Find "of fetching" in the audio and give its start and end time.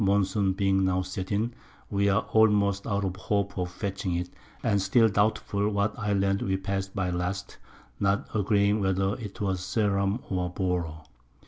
3.55-4.15